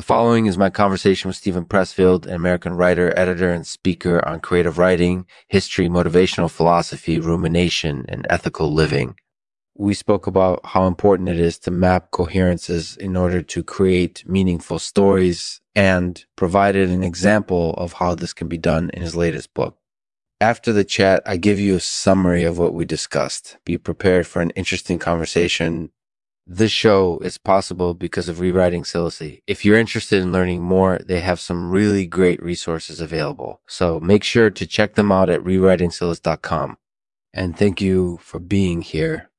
The 0.00 0.06
following 0.06 0.46
is 0.46 0.56
my 0.56 0.70
conversation 0.70 1.28
with 1.28 1.36
Steven 1.36 1.66
Pressfield, 1.66 2.24
an 2.24 2.32
American 2.32 2.72
writer, 2.72 3.12
editor, 3.18 3.52
and 3.52 3.66
speaker 3.66 4.26
on 4.26 4.40
creative 4.40 4.78
writing, 4.78 5.26
history, 5.46 5.90
motivational 5.90 6.50
philosophy, 6.50 7.20
rumination, 7.20 8.06
and 8.08 8.26
ethical 8.30 8.72
living. 8.72 9.14
We 9.76 9.92
spoke 9.92 10.26
about 10.26 10.64
how 10.64 10.86
important 10.86 11.28
it 11.28 11.38
is 11.38 11.58
to 11.58 11.70
map 11.70 12.12
coherences 12.12 12.96
in 12.96 13.14
order 13.14 13.42
to 13.42 13.62
create 13.62 14.24
meaningful 14.26 14.78
stories 14.78 15.60
and 15.74 16.24
provided 16.34 16.88
an 16.88 17.02
example 17.02 17.74
of 17.74 17.92
how 17.92 18.14
this 18.14 18.32
can 18.32 18.48
be 18.48 18.56
done 18.56 18.88
in 18.94 19.02
his 19.02 19.14
latest 19.14 19.52
book. 19.52 19.76
After 20.40 20.72
the 20.72 20.82
chat, 20.82 21.22
I 21.26 21.36
give 21.36 21.60
you 21.60 21.76
a 21.76 21.80
summary 21.80 22.44
of 22.44 22.56
what 22.56 22.72
we 22.72 22.86
discussed. 22.86 23.58
Be 23.66 23.76
prepared 23.76 24.26
for 24.26 24.40
an 24.40 24.48
interesting 24.56 24.98
conversation 24.98 25.90
this 26.52 26.72
show 26.72 27.20
is 27.20 27.38
possible 27.38 27.94
because 27.94 28.28
of 28.28 28.40
Rewriting 28.40 28.82
Silicy. 28.82 29.40
If 29.46 29.64
you're 29.64 29.78
interested 29.78 30.20
in 30.20 30.32
learning 30.32 30.62
more, 30.62 30.98
they 30.98 31.20
have 31.20 31.38
some 31.38 31.70
really 31.70 32.06
great 32.06 32.42
resources 32.42 33.00
available. 33.00 33.60
So 33.68 34.00
make 34.00 34.24
sure 34.24 34.50
to 34.50 34.66
check 34.66 34.96
them 34.96 35.12
out 35.12 35.30
at 35.30 35.44
rewritingsilis.com. 35.44 36.76
And 37.32 37.56
thank 37.56 37.80
you 37.80 38.18
for 38.20 38.40
being 38.40 38.82
here. 38.82 39.30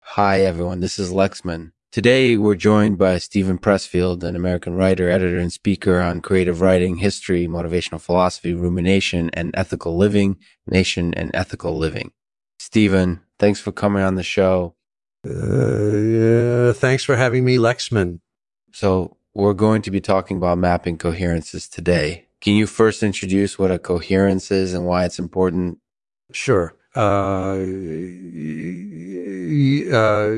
Hi, 0.00 0.42
everyone. 0.42 0.80
This 0.80 0.98
is 0.98 1.10
Lexman. 1.10 1.72
Today, 1.90 2.36
we're 2.36 2.56
joined 2.56 2.98
by 2.98 3.16
Steven 3.16 3.56
Pressfield, 3.56 4.22
an 4.22 4.36
American 4.36 4.74
writer, 4.74 5.08
editor, 5.08 5.38
and 5.38 5.50
speaker 5.50 6.02
on 6.02 6.20
creative 6.20 6.60
writing, 6.60 6.96
history, 6.96 7.46
motivational 7.46 8.02
philosophy, 8.02 8.52
rumination, 8.52 9.30
and 9.32 9.50
ethical 9.54 9.96
living, 9.96 10.36
nation, 10.66 11.14
and 11.14 11.30
ethical 11.32 11.78
living. 11.78 12.12
Steven, 12.58 13.22
thanks 13.38 13.60
for 13.60 13.72
coming 13.72 14.02
on 14.02 14.16
the 14.16 14.22
show. 14.22 14.74
Uh, 15.26 16.72
thanks 16.74 17.04
for 17.04 17.16
having 17.16 17.44
me, 17.44 17.56
Lexman. 17.56 18.20
So, 18.72 19.16
we're 19.34 19.54
going 19.54 19.82
to 19.82 19.90
be 19.90 20.00
talking 20.00 20.36
about 20.36 20.58
mapping 20.58 20.96
coherences 20.98 21.68
today. 21.68 22.26
Can 22.40 22.54
you 22.54 22.66
first 22.66 23.02
introduce 23.02 23.58
what 23.58 23.70
a 23.70 23.78
coherence 23.78 24.50
is 24.50 24.72
and 24.72 24.86
why 24.86 25.04
it's 25.04 25.18
important? 25.18 25.78
Sure. 26.32 26.74
Uh, 26.94 27.58
uh, 29.92 30.36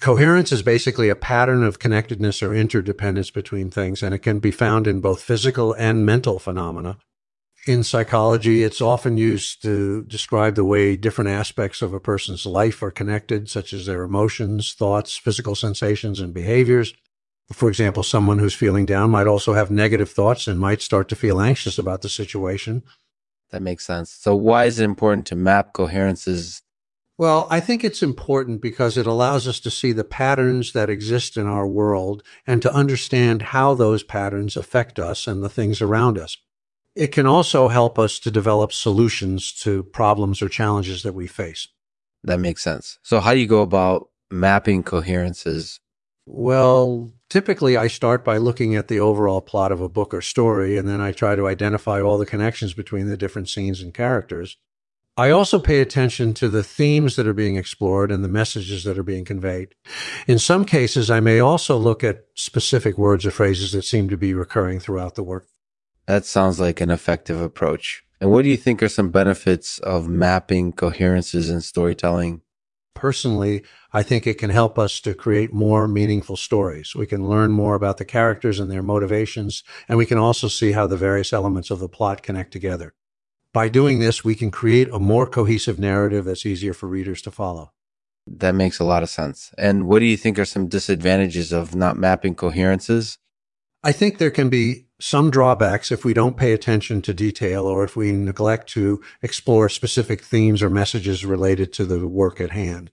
coherence 0.00 0.52
is 0.52 0.62
basically 0.62 1.10
a 1.10 1.14
pattern 1.14 1.62
of 1.62 1.78
connectedness 1.78 2.42
or 2.42 2.54
interdependence 2.54 3.30
between 3.30 3.70
things, 3.70 4.02
and 4.02 4.14
it 4.14 4.20
can 4.20 4.38
be 4.38 4.50
found 4.50 4.86
in 4.86 5.00
both 5.00 5.20
physical 5.20 5.74
and 5.74 6.06
mental 6.06 6.38
phenomena 6.38 6.96
in 7.66 7.82
psychology, 7.82 8.62
it's 8.62 8.80
often 8.80 9.16
used 9.16 9.62
to 9.62 10.04
describe 10.04 10.54
the 10.54 10.64
way 10.64 10.96
different 10.96 11.30
aspects 11.30 11.82
of 11.82 11.92
a 11.92 12.00
person's 12.00 12.46
life 12.46 12.82
are 12.82 12.90
connected, 12.90 13.48
such 13.48 13.72
as 13.72 13.86
their 13.86 14.02
emotions, 14.02 14.74
thoughts, 14.74 15.16
physical 15.16 15.54
sensations, 15.54 16.20
and 16.20 16.34
behaviors. 16.34 16.94
For 17.52 17.68
example, 17.68 18.02
someone 18.02 18.38
who's 18.38 18.54
feeling 18.54 18.86
down 18.86 19.10
might 19.10 19.26
also 19.26 19.54
have 19.54 19.70
negative 19.70 20.10
thoughts 20.10 20.46
and 20.46 20.58
might 20.58 20.82
start 20.82 21.08
to 21.10 21.16
feel 21.16 21.40
anxious 21.40 21.78
about 21.78 22.02
the 22.02 22.08
situation. 22.08 22.82
That 23.50 23.62
makes 23.62 23.84
sense. 23.84 24.10
So, 24.10 24.34
why 24.34 24.64
is 24.64 24.80
it 24.80 24.84
important 24.84 25.26
to 25.26 25.36
map 25.36 25.72
coherences? 25.72 26.62
Well, 27.16 27.46
I 27.48 27.60
think 27.60 27.84
it's 27.84 28.02
important 28.02 28.60
because 28.60 28.96
it 28.96 29.06
allows 29.06 29.46
us 29.46 29.60
to 29.60 29.70
see 29.70 29.92
the 29.92 30.02
patterns 30.02 30.72
that 30.72 30.90
exist 30.90 31.36
in 31.36 31.46
our 31.46 31.66
world 31.66 32.22
and 32.46 32.60
to 32.62 32.74
understand 32.74 33.42
how 33.42 33.74
those 33.74 34.02
patterns 34.02 34.56
affect 34.56 34.98
us 34.98 35.26
and 35.26 35.42
the 35.42 35.48
things 35.48 35.80
around 35.80 36.18
us. 36.18 36.36
It 36.94 37.08
can 37.08 37.26
also 37.26 37.68
help 37.68 37.98
us 37.98 38.18
to 38.20 38.30
develop 38.30 38.72
solutions 38.72 39.52
to 39.62 39.82
problems 39.82 40.40
or 40.40 40.48
challenges 40.48 41.02
that 41.02 41.14
we 41.14 41.26
face. 41.26 41.68
That 42.22 42.40
makes 42.40 42.62
sense. 42.62 42.98
So, 43.02 43.20
how 43.20 43.34
do 43.34 43.40
you 43.40 43.46
go 43.46 43.62
about 43.62 44.08
mapping 44.30 44.82
coherences? 44.82 45.80
Well, 46.26 47.12
typically 47.28 47.76
I 47.76 47.88
start 47.88 48.24
by 48.24 48.38
looking 48.38 48.74
at 48.76 48.88
the 48.88 49.00
overall 49.00 49.42
plot 49.42 49.72
of 49.72 49.80
a 49.80 49.88
book 49.88 50.14
or 50.14 50.22
story, 50.22 50.78
and 50.78 50.88
then 50.88 51.00
I 51.00 51.12
try 51.12 51.36
to 51.36 51.46
identify 51.46 52.00
all 52.00 52.16
the 52.16 52.24
connections 52.24 52.72
between 52.72 53.08
the 53.08 53.16
different 53.16 53.48
scenes 53.48 53.82
and 53.82 53.92
characters. 53.92 54.56
I 55.16 55.30
also 55.30 55.60
pay 55.60 55.80
attention 55.80 56.34
to 56.34 56.48
the 56.48 56.64
themes 56.64 57.14
that 57.16 57.26
are 57.26 57.34
being 57.34 57.56
explored 57.56 58.10
and 58.10 58.24
the 58.24 58.28
messages 58.28 58.82
that 58.84 58.98
are 58.98 59.04
being 59.04 59.24
conveyed. 59.24 59.74
In 60.26 60.40
some 60.40 60.64
cases, 60.64 61.08
I 61.08 61.20
may 61.20 61.38
also 61.38 61.76
look 61.76 62.02
at 62.02 62.24
specific 62.34 62.98
words 62.98 63.24
or 63.24 63.30
phrases 63.30 63.72
that 63.72 63.82
seem 63.82 64.08
to 64.08 64.16
be 64.16 64.34
recurring 64.34 64.80
throughout 64.80 65.14
the 65.14 65.22
work. 65.22 65.46
That 66.06 66.24
sounds 66.26 66.60
like 66.60 66.80
an 66.80 66.90
effective 66.90 67.40
approach. 67.40 68.04
And 68.20 68.30
what 68.30 68.42
do 68.42 68.48
you 68.48 68.56
think 68.56 68.82
are 68.82 68.88
some 68.88 69.10
benefits 69.10 69.78
of 69.78 70.08
mapping 70.08 70.72
coherences 70.72 71.50
in 71.50 71.60
storytelling? 71.60 72.42
Personally, 72.94 73.64
I 73.92 74.02
think 74.02 74.26
it 74.26 74.38
can 74.38 74.50
help 74.50 74.78
us 74.78 75.00
to 75.00 75.14
create 75.14 75.52
more 75.52 75.88
meaningful 75.88 76.36
stories. 76.36 76.94
We 76.94 77.06
can 77.06 77.28
learn 77.28 77.50
more 77.50 77.74
about 77.74 77.98
the 77.98 78.04
characters 78.04 78.60
and 78.60 78.70
their 78.70 78.82
motivations, 78.82 79.64
and 79.88 79.98
we 79.98 80.06
can 80.06 80.18
also 80.18 80.48
see 80.48 80.72
how 80.72 80.86
the 80.86 80.96
various 80.96 81.32
elements 81.32 81.70
of 81.70 81.80
the 81.80 81.88
plot 81.88 82.22
connect 82.22 82.52
together. 82.52 82.94
By 83.52 83.68
doing 83.68 83.98
this, 83.98 84.24
we 84.24 84.34
can 84.34 84.50
create 84.50 84.88
a 84.92 84.98
more 84.98 85.26
cohesive 85.26 85.78
narrative 85.78 86.24
that's 86.24 86.46
easier 86.46 86.72
for 86.72 86.88
readers 86.88 87.20
to 87.22 87.30
follow. 87.30 87.72
That 88.26 88.54
makes 88.54 88.78
a 88.78 88.84
lot 88.84 89.02
of 89.02 89.10
sense. 89.10 89.52
And 89.58 89.86
what 89.86 89.98
do 89.98 90.06
you 90.06 90.16
think 90.16 90.38
are 90.38 90.44
some 90.44 90.68
disadvantages 90.68 91.52
of 91.52 91.74
not 91.74 91.96
mapping 91.96 92.34
coherences? 92.34 93.18
I 93.82 93.92
think 93.92 94.18
there 94.18 94.30
can 94.30 94.48
be 94.48 94.86
some 95.04 95.30
drawbacks 95.30 95.92
if 95.92 96.02
we 96.02 96.14
don't 96.14 96.38
pay 96.38 96.54
attention 96.54 97.02
to 97.02 97.12
detail 97.12 97.66
or 97.66 97.84
if 97.84 97.94
we 97.94 98.10
neglect 98.10 98.66
to 98.70 99.02
explore 99.20 99.68
specific 99.68 100.22
themes 100.22 100.62
or 100.62 100.70
messages 100.70 101.26
related 101.26 101.74
to 101.74 101.84
the 101.84 102.08
work 102.08 102.40
at 102.40 102.52
hand. 102.52 102.90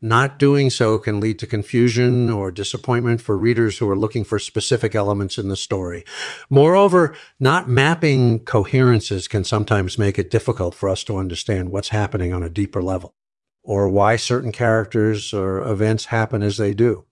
Not 0.00 0.38
doing 0.38 0.70
so 0.70 0.98
can 0.98 1.18
lead 1.18 1.40
to 1.40 1.48
confusion 1.48 2.30
or 2.30 2.52
disappointment 2.52 3.20
for 3.20 3.36
readers 3.36 3.78
who 3.78 3.90
are 3.90 3.98
looking 3.98 4.22
for 4.22 4.38
specific 4.38 4.94
elements 4.94 5.36
in 5.36 5.48
the 5.48 5.56
story. 5.56 6.04
Moreover, 6.48 7.16
not 7.40 7.68
mapping 7.68 8.38
coherences 8.44 9.26
can 9.26 9.42
sometimes 9.42 9.98
make 9.98 10.16
it 10.16 10.30
difficult 10.30 10.76
for 10.76 10.88
us 10.88 11.02
to 11.02 11.16
understand 11.16 11.72
what's 11.72 11.88
happening 11.88 12.32
on 12.32 12.44
a 12.44 12.48
deeper 12.48 12.80
level 12.80 13.16
or 13.64 13.88
why 13.88 14.14
certain 14.14 14.52
characters 14.52 15.34
or 15.34 15.58
events 15.68 16.04
happen 16.04 16.40
as 16.40 16.56
they 16.56 16.72
do 16.72 17.07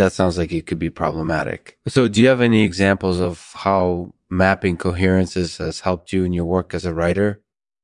that 0.00 0.12
sounds 0.12 0.38
like 0.38 0.50
it 0.50 0.66
could 0.66 0.78
be 0.78 0.90
problematic. 0.90 1.78
So, 1.86 2.08
do 2.08 2.22
you 2.22 2.28
have 2.28 2.40
any 2.40 2.62
examples 2.62 3.20
of 3.20 3.52
how 3.54 4.14
mapping 4.30 4.76
coherences 4.76 5.58
has 5.58 5.80
helped 5.80 6.12
you 6.12 6.24
in 6.24 6.32
your 6.32 6.46
work 6.46 6.72
as 6.72 6.86
a 6.86 6.94
writer? 6.94 7.42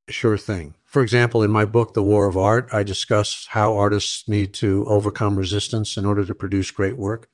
Sure 0.09 0.39
thing. 0.39 0.75
For 0.85 1.03
example, 1.03 1.43
in 1.43 1.51
my 1.51 1.67
book, 1.67 1.93
The 1.93 2.03
War 2.03 2.27
of 2.27 2.37
Art, 2.37 2.69
I 2.73 2.85
discuss 2.85 3.47
how 3.51 3.77
artists 3.77 4.27
need 4.29 4.55
to 4.55 4.87
overcome 4.87 5.37
resistance 5.37 5.97
in 5.97 6.07
order 6.07 6.25
to 6.25 6.35
produce 6.35 6.71
great 6.71 6.97
work. 6.97 7.29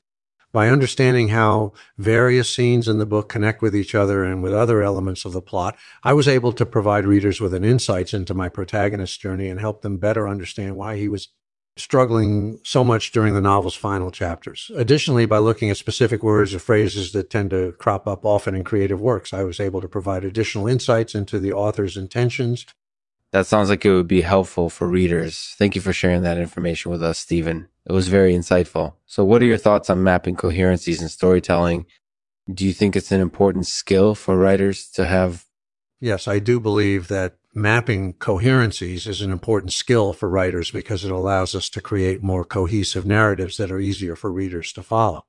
By 0.51 0.69
understanding 0.69 1.29
how 1.29 1.73
various 1.97 2.55
scenes 2.55 2.89
in 2.89 2.99
the 2.99 3.07
book 3.07 3.29
connect 3.29 3.63
with 3.63 3.77
each 3.77 3.95
other 3.95 4.25
and 4.25 4.43
with 4.43 4.53
other 4.53 4.83
elements 4.83 5.25
of 5.25 5.33
the 5.33 5.41
plot, 5.41 5.79
I 6.03 6.13
was 6.13 6.27
able 6.27 6.53
to 6.55 6.67
provide 6.67 7.07
readers 7.07 7.41
with 7.41 7.55
an 7.55 7.65
insights 7.65 8.13
into 8.13 8.35
my 8.35 8.49
protagonist's 8.49 9.17
journey 9.17 9.49
and 9.49 9.61
help 9.61 9.83
them 9.83 9.97
better 9.97 10.29
understand 10.29 10.77
why 10.77 10.97
he 10.97 11.09
was 11.09 11.29
struggling 11.77 12.59
so 12.65 12.85
much 12.85 13.13
during 13.13 13.35
the 13.35 13.41
novel's 13.41 13.75
final 13.75 14.11
chapters. 14.11 14.71
Additionally, 14.77 15.27
by 15.27 15.39
looking 15.39 15.71
at 15.71 15.77
specific 15.77 16.23
words 16.23 16.55
or 16.55 16.59
phrases 16.59 17.13
that 17.13 17.31
tend 17.31 17.51
to 17.51 17.73
crop 17.79 18.07
up 18.07 18.25
often 18.25 18.55
in 18.55 18.65
creative 18.65 19.01
works, 19.01 19.33
I 19.33 19.43
was 19.45 19.59
able 19.59 19.81
to 19.81 19.89
provide 19.89 20.25
additional 20.25 20.69
insights 20.69 21.15
into 21.15 21.39
the 21.39 21.53
author's 21.53 21.97
intentions. 21.97 22.67
That 23.33 23.47
sounds 23.47 23.71
like 23.71 23.85
it 23.87 23.93
would 23.93 24.09
be 24.09 24.21
helpful 24.21 24.69
for 24.69 24.87
readers. 24.87 25.55
Thank 25.57 25.75
you 25.75 25.81
for 25.81 25.95
sharing 25.95 26.23
that 26.23 26.37
information 26.37 26.91
with 26.91 27.03
us, 27.03 27.19
Steven. 27.19 27.69
It 27.87 27.93
was 27.93 28.09
very 28.09 28.35
insightful. 28.35 28.95
So, 29.07 29.25
what 29.25 29.41
are 29.43 29.47
your 29.47 29.57
thoughts 29.57 29.89
on 29.89 30.03
mapping 30.03 30.37
coherencies 30.37 31.01
in 31.01 31.09
storytelling? 31.09 31.87
Do 32.53 32.67
you 32.67 32.75
think 32.75 32.95
it's 32.95 33.11
an 33.13 33.23
important 33.23 33.67
skill 33.67 34.15
for 34.15 34.37
writers 34.37 34.89
to 34.91 35.07
have? 35.07 35.47
Yes, 36.03 36.27
I 36.27 36.41
do 36.41 36.59
believe 36.59 37.07
that 37.07 37.37
mapping 37.55 38.15
coherencies 38.15 39.07
is 39.07 39.23
an 39.23 39.31
important 39.31 39.73
skill 39.73 40.13
for 40.13 40.29
writers 40.29 40.73
because 40.73 41.05
it 41.05 41.13
allows 41.13 41.55
us 41.55 41.69
to 41.69 41.81
create 41.81 42.25
more 42.25 42.45
cohesive 42.45 43.07
narratives 43.07 43.57
that 43.59 43.71
are 43.71 43.79
easier 43.79 44.17
for 44.17 44.33
readers 44.33 44.73
to 44.73 44.83
follow. 44.83 45.27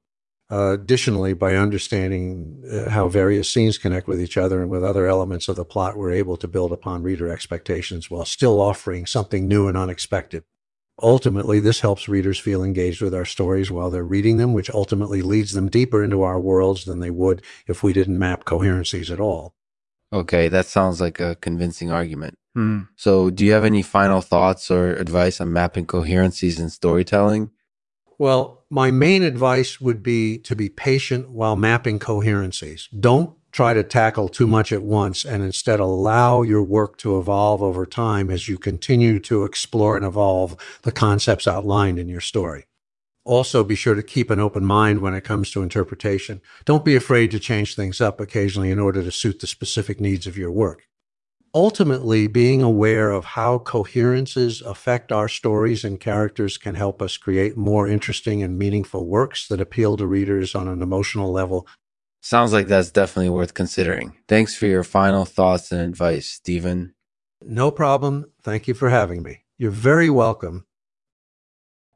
Uh, 0.52 0.72
additionally, 0.72 1.34
by 1.34 1.56
understanding 1.56 2.64
uh, 2.72 2.90
how 2.90 3.08
various 3.08 3.52
scenes 3.52 3.78
connect 3.78 4.08
with 4.08 4.20
each 4.20 4.36
other 4.36 4.64
and 4.64 4.72
with 4.72 4.84
other 4.84 5.06
elements 5.06 5.48
of 5.48 5.58
the 5.58 5.64
plot, 5.64 5.96
we're 5.96 6.12
able 6.12 6.38
to 6.38 6.48
build 6.48 6.72
upon 6.72 7.04
reader 7.04 7.30
expectations 7.30 8.10
while 8.10 8.26
still 8.26 8.60
offering 8.60 9.06
something 9.06 9.48
new 9.48 9.68
and 9.68 9.78
unexpected. 9.78 10.44
Ultimately, 11.00 11.60
this 11.60 11.82
helps 11.82 12.10
readers 12.10 12.40
feel 12.40 12.64
engaged 12.64 13.00
with 13.00 13.14
our 13.14 13.26
stories 13.26 13.70
while 13.70 13.92
they're 13.92 14.04
reading 14.04 14.38
them, 14.38 14.54
which 14.54 14.72
ultimately 14.72 15.22
leads 15.22 15.52
them 15.52 15.70
deeper 15.70 16.04
into 16.04 16.24
our 16.24 16.40
worlds 16.40 16.86
than 16.86 17.00
they 17.00 17.12
would 17.12 17.44
if 17.68 17.84
we 17.84 17.94
didn't 17.94 18.18
map 18.18 18.44
coherencies 18.44 19.12
at 19.12 19.20
all. 19.20 19.54
Okay, 20.14 20.48
that 20.48 20.68
sounds 20.68 21.02
like 21.02 21.20
a 21.20 21.36
convincing 21.36 21.92
argument. 21.92 22.38
Hmm. 22.54 22.82
So, 22.96 23.32
do 23.32 23.44
you 23.44 23.52
have 23.54 23.66
any 23.66 23.82
final 23.82 24.22
thoughts 24.22 24.70
or 24.70 24.94
advice 24.94 25.42
on 25.42 25.52
mapping 25.52 25.88
coherencies 25.88 26.60
in 26.60 26.70
storytelling? 26.70 27.50
Well, 28.20 28.64
my 28.70 28.92
main 28.92 29.24
advice 29.24 29.82
would 29.82 30.04
be 30.04 30.38
to 30.40 30.56
be 30.56 30.70
patient 30.70 31.32
while 31.32 31.56
mapping 31.56 31.98
coherencies. 31.98 32.88
Don't 32.98 33.36
try 33.52 33.74
to 33.74 33.84
tackle 33.84 34.30
too 34.30 34.48
much 34.48 34.72
at 34.72 34.84
once 34.84 35.26
and 35.26 35.44
instead 35.44 35.80
allow 35.80 36.42
your 36.44 36.64
work 36.64 36.98
to 36.98 37.20
evolve 37.20 37.62
over 37.62 37.86
time 37.86 38.30
as 38.30 38.48
you 38.48 38.58
continue 38.58 39.20
to 39.20 39.44
explore 39.44 39.96
and 39.96 40.06
evolve 40.06 40.56
the 40.84 40.92
concepts 40.92 41.48
outlined 41.48 41.98
in 41.98 42.08
your 42.08 42.22
story. 42.22 42.66
Also, 43.26 43.64
be 43.64 43.76
sure 43.76 43.96
to 43.96 44.04
keep 44.04 44.30
an 44.30 44.40
open 44.40 44.66
mind 44.66 45.00
when 45.00 45.14
it 45.14 45.24
comes 45.24 45.50
to 45.52 45.64
interpretation. 45.64 46.42
Don't 46.66 46.84
be 46.84 46.96
afraid 46.96 47.32
to 47.32 47.40
change 47.40 47.76
things 47.76 48.02
up 48.02 48.20
occasionally 48.20 48.70
in 48.70 48.80
order 48.80 49.02
to 49.02 49.12
suit 49.12 49.40
the 49.40 49.48
specific 49.48 50.02
needs 50.02 50.28
of 50.28 50.38
your 50.38 50.52
work. 50.52 50.88
Ultimately, 51.56 52.28
being 52.28 52.64
aware 52.64 53.12
of 53.12 53.26
how 53.26 53.60
coherences 53.60 54.62
affect 54.62 55.12
our 55.12 55.28
stories 55.28 55.84
and 55.84 56.00
characters 56.00 56.58
can 56.58 56.76
help 56.76 57.02
us 57.02 57.16
create 57.16 57.56
more 57.56 57.88
interesting 57.88 58.42
and 58.42 58.58
meaningful 58.58 59.08
works 59.08 59.48
that 59.48 59.62
appeal 59.62 59.96
to 59.98 60.08
readers 60.08 60.56
on 60.56 60.68
an 60.68 60.82
emotional 60.82 61.32
level. 61.32 61.68
Sounds 62.22 62.54
like 62.54 62.68
that's 62.68 62.90
definitely 62.90 63.30
worth 63.30 63.54
considering. 63.54 64.18
Thanks 64.28 64.56
for 64.56 64.66
your 64.66 64.84
final 64.84 65.26
thoughts 65.26 65.72
and 65.72 65.82
advice, 65.82 66.26
Steven. 66.28 66.96
No 67.42 67.70
problem. 67.70 68.32
Thank 68.42 68.68
you 68.68 68.74
for 68.74 68.90
having 68.90 69.22
me. 69.22 69.44
You're 69.58 69.72
very 69.72 70.10
welcome. 70.10 70.66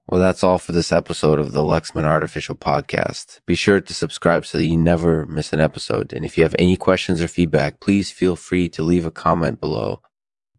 Well, 0.10 0.22
that's 0.22 0.42
all 0.42 0.58
for 0.58 0.72
this 0.72 0.94
episode 0.94 1.38
of 1.38 1.52
the 1.52 1.64
Lexman 1.64 2.06
Artificial 2.06 2.56
Podcast. 2.56 3.42
Be 3.46 3.56
sure 3.56 3.82
to 3.82 3.94
subscribe 3.94 4.46
so 4.46 4.58
that 4.58 4.66
you 4.66 4.78
never 4.78 5.26
miss 5.26 5.52
an 5.52 5.60
episode. 5.60 6.14
And 6.14 6.24
if 6.24 6.38
you 6.38 6.44
have 6.44 6.56
any 6.58 6.78
questions 6.78 7.22
or 7.22 7.28
feedback, 7.28 7.82
please 7.82 8.10
feel 8.10 8.38
free 8.38 8.70
to 8.70 8.84
leave 8.84 9.06
a 9.06 9.12
comment 9.12 9.60
below. 9.60 10.02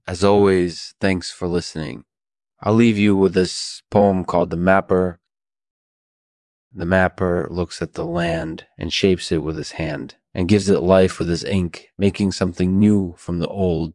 As 0.06 0.22
always, 0.22 0.94
thanks 1.00 1.30
for 1.30 1.48
listening. 1.48 2.04
I'll 2.60 2.74
leave 2.74 2.98
you 2.98 3.16
with 3.16 3.32
this 3.32 3.82
poem 3.90 4.26
called 4.26 4.50
The 4.50 4.58
Mapper. 4.58 5.18
The 6.70 6.84
mapper 6.84 7.48
looks 7.50 7.80
at 7.80 7.94
the 7.94 8.04
land 8.04 8.66
and 8.76 8.92
shapes 8.92 9.32
it 9.32 9.38
with 9.38 9.56
his 9.56 9.72
hand 9.72 10.16
and 10.34 10.46
gives 10.46 10.68
it 10.68 10.82
life 10.82 11.18
with 11.18 11.30
his 11.30 11.44
ink, 11.44 11.88
making 11.96 12.32
something 12.32 12.78
new 12.78 13.14
from 13.16 13.38
the 13.38 13.48
old 13.48 13.94